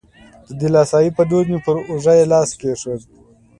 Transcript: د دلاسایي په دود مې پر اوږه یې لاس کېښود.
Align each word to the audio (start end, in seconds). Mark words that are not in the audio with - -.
د 0.47 0.49
دلاسایي 0.63 1.09
په 1.17 1.23
دود 1.29 1.45
مې 1.51 1.59
پر 1.65 1.75
اوږه 1.89 2.13
یې 2.19 2.25
لاس 2.31 2.49
کېښود. 2.59 3.01